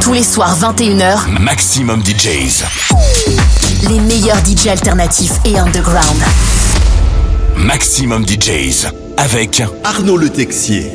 Tous 0.00 0.12
les 0.12 0.22
soirs 0.22 0.56
21h, 0.58 1.28
Maximum 1.40 2.02
DJs. 2.02 2.64
les 3.88 4.00
meilleurs 4.00 4.38
DJ 4.44 4.68
alternatifs 4.68 5.32
et 5.44 5.58
underground. 5.58 6.22
Maximum 7.56 8.24
DJs. 8.26 8.86
Avec 9.16 9.62
Arnaud 9.84 10.16
Le 10.16 10.28
Texier. 10.30 10.92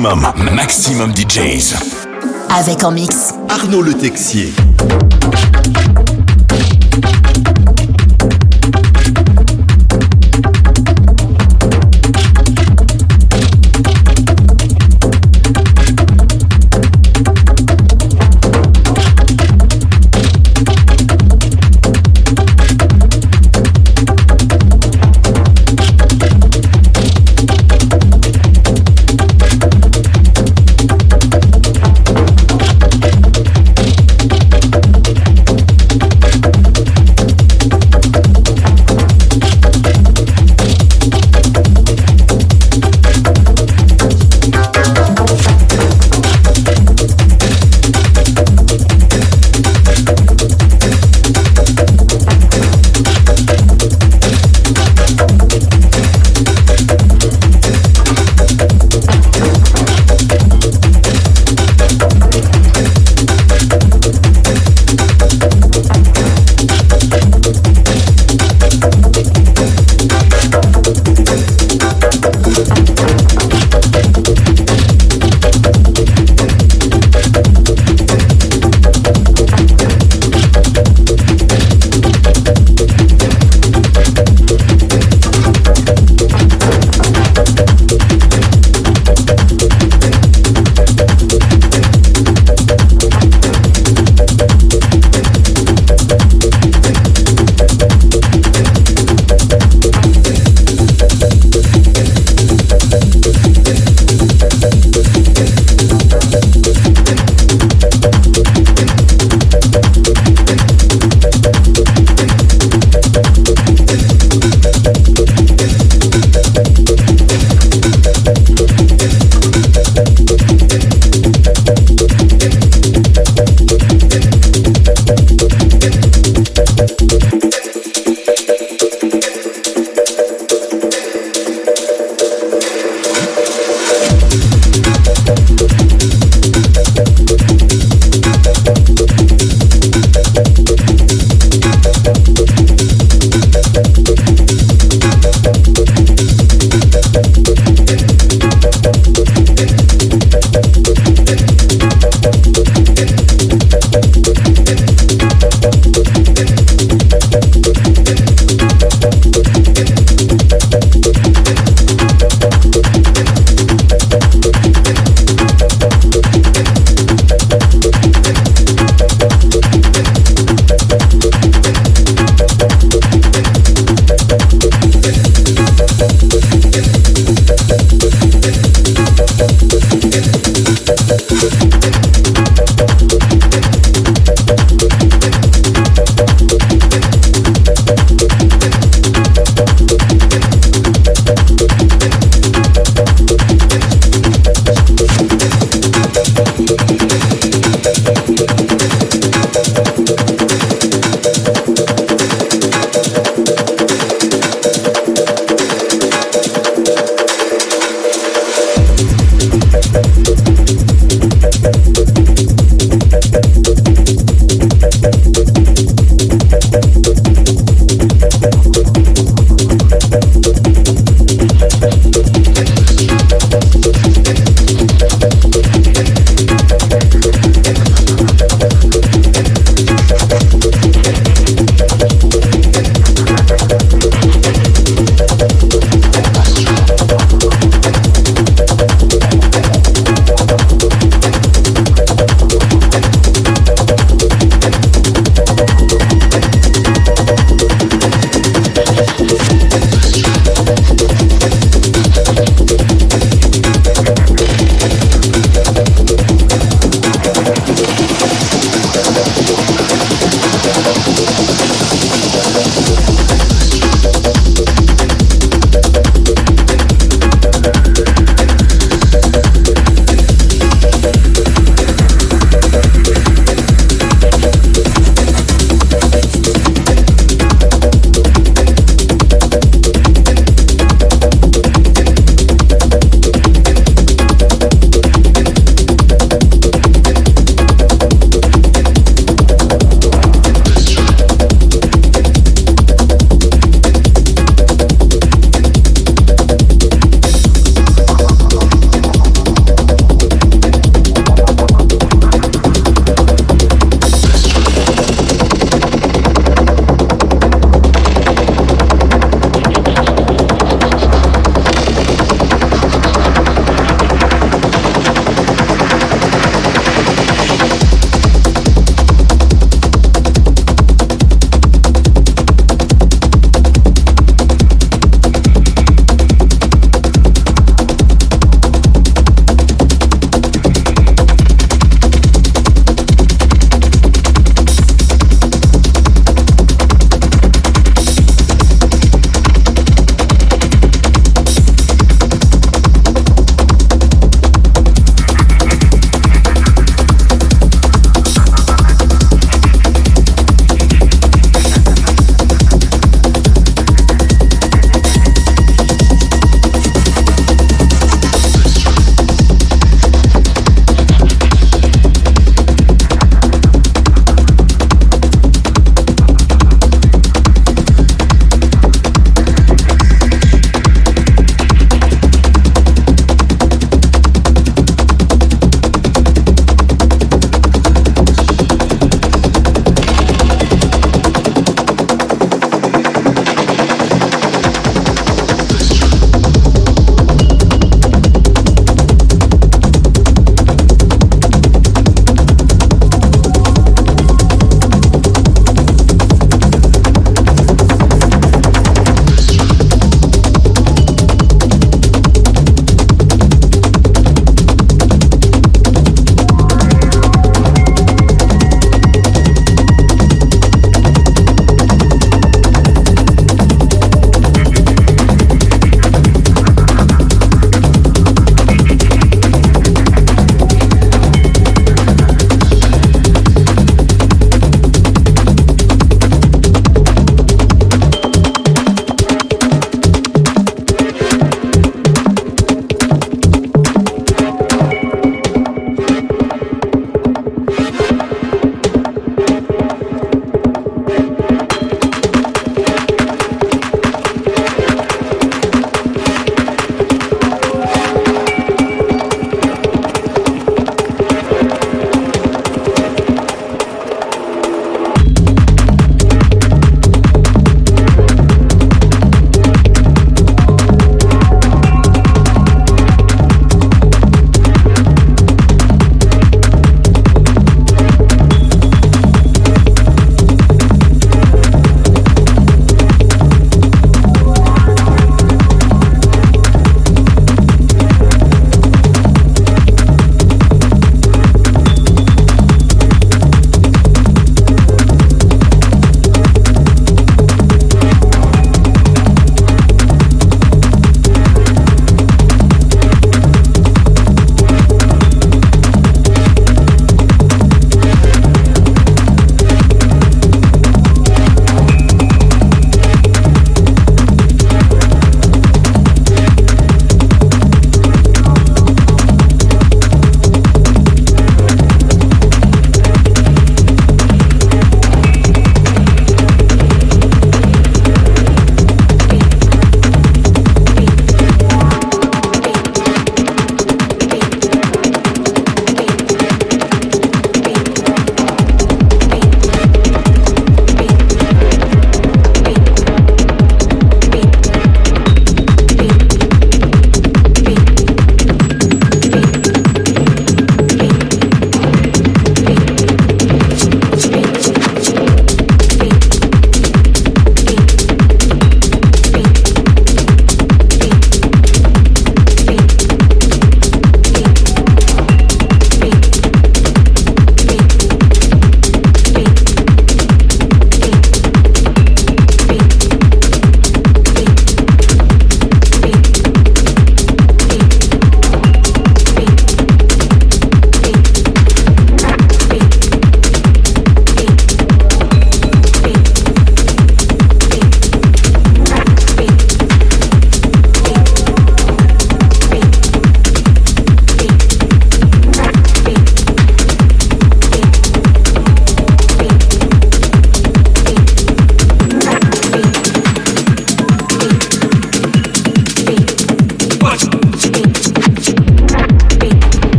Maximum, 0.00 0.54
maximum 0.54 1.12
DJs. 1.14 1.74
Avec 2.48 2.84
en 2.84 2.90
mix. 2.90 3.34
Arnaud 3.50 3.82
Le 3.82 3.92
Texier. 3.92 4.50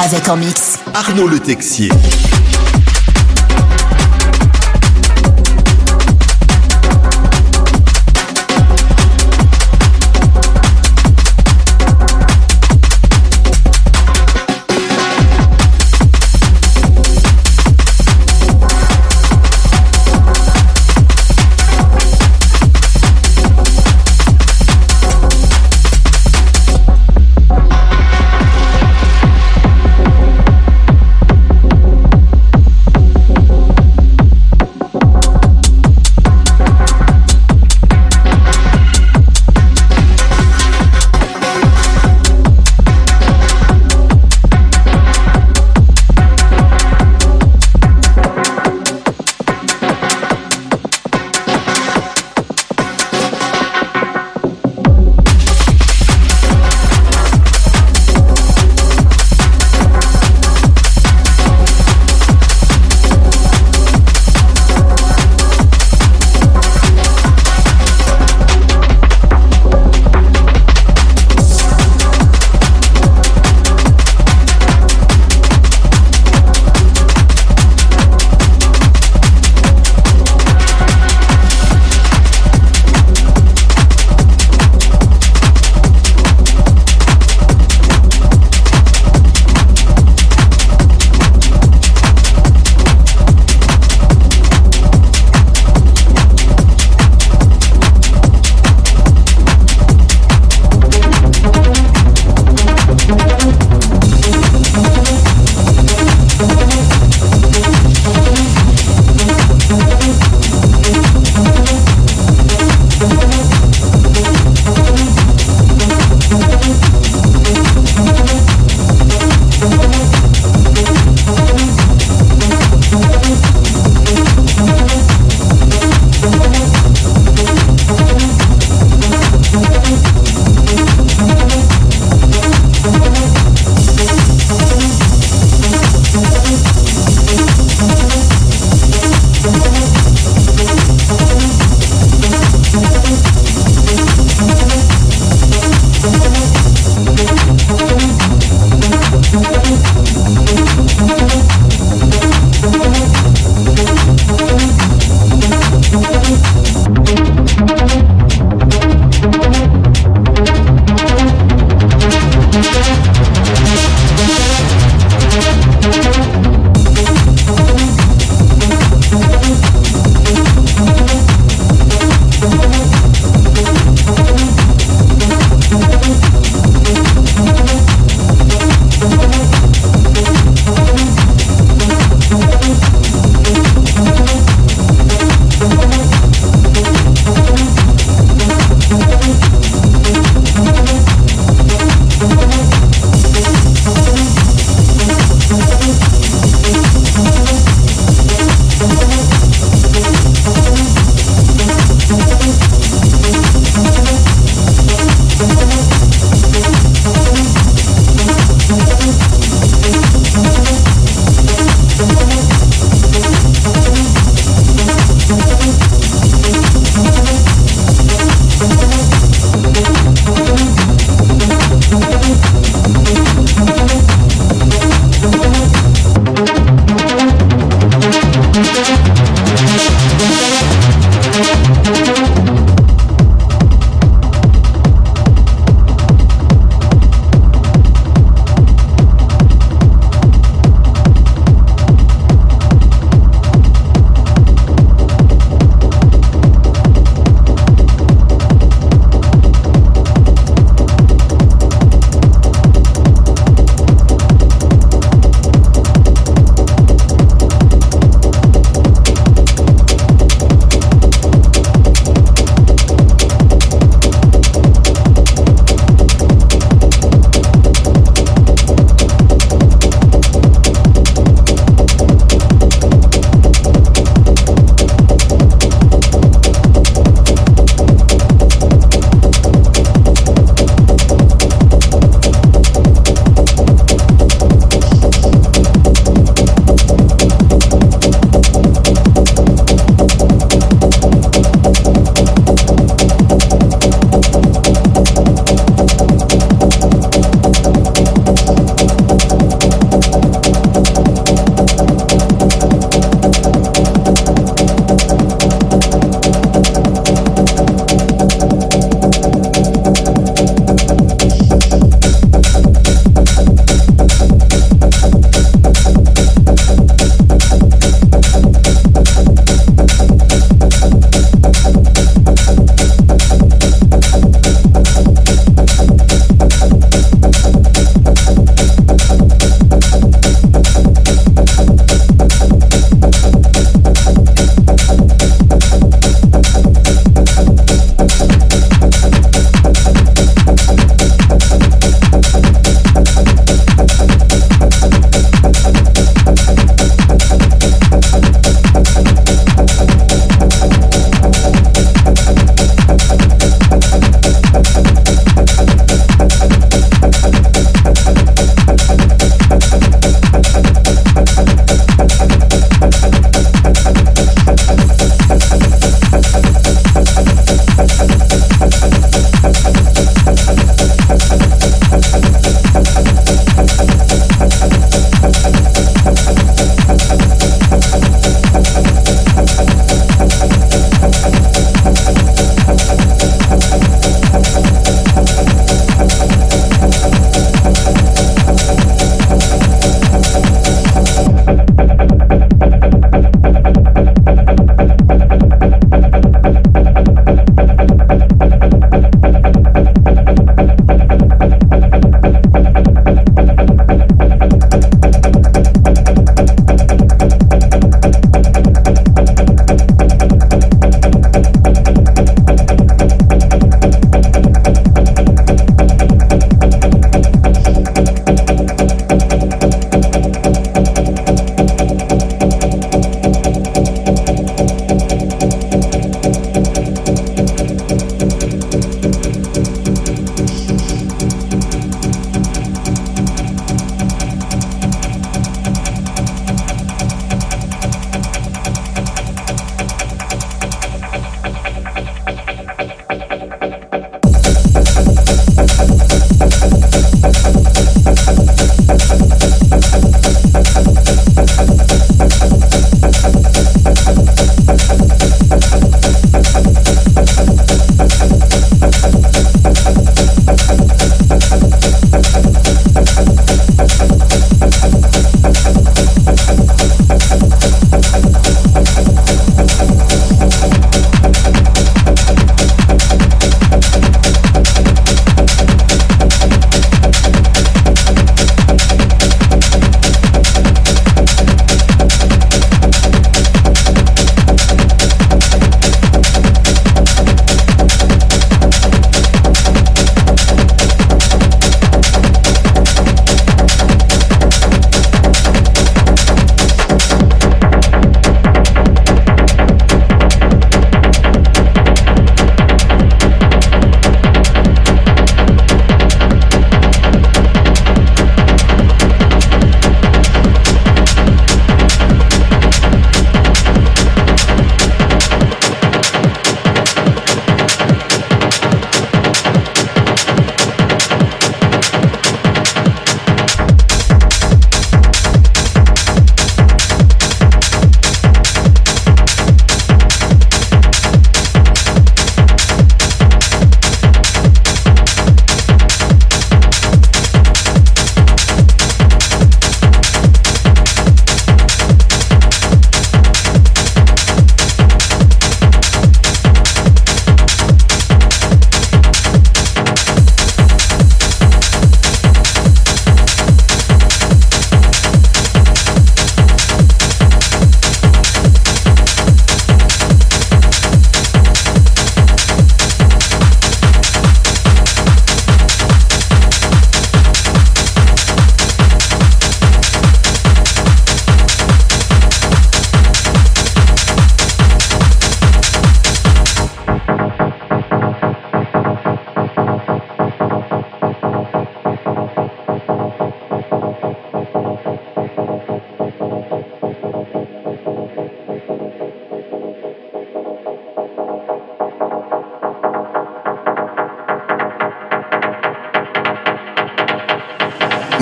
Avec 0.00 0.28
en 0.28 0.36
mix 0.36 0.78
Arnaud 0.94 1.26
Le 1.26 1.40
Texier. 1.40 1.90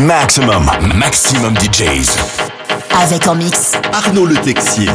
Maximum, 0.06 0.70
maximum 0.94 1.56
DJs. 1.56 2.16
Avec 3.02 3.26
en 3.26 3.34
mix 3.34 3.72
Arnaud 3.92 4.26
Le 4.26 4.36
Texier. 4.36 4.88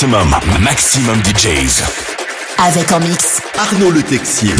Maximum, 0.00 0.34
maximum 0.60 1.22
DJs. 1.24 1.82
Avec 2.56 2.90
en 2.90 3.00
mix. 3.00 3.42
Arnaud 3.58 3.90
Le 3.90 4.02
Texier. 4.02 4.54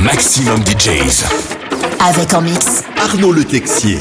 Maximum, 0.00 0.58
maximum 0.58 0.64
DJs. 0.64 1.24
Avec 1.98 2.32
en 2.32 2.42
mix 2.42 2.84
Arnaud 2.96 3.32
Le 3.32 3.44
Texier. 3.44 3.98